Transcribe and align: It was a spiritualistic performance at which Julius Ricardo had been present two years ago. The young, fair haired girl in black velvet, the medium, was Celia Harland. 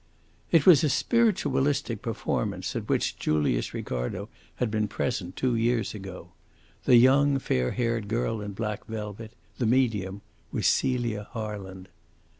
It 0.51 0.65
was 0.65 0.83
a 0.83 0.89
spiritualistic 0.89 2.01
performance 2.01 2.75
at 2.75 2.89
which 2.89 3.19
Julius 3.19 3.71
Ricardo 3.71 4.29
had 4.55 4.71
been 4.71 4.87
present 4.87 5.35
two 5.35 5.53
years 5.53 5.93
ago. 5.93 6.31
The 6.85 6.95
young, 6.95 7.37
fair 7.37 7.69
haired 7.69 8.07
girl 8.07 8.41
in 8.41 8.53
black 8.53 8.87
velvet, 8.87 9.33
the 9.59 9.67
medium, 9.67 10.21
was 10.51 10.65
Celia 10.65 11.27
Harland. 11.33 11.87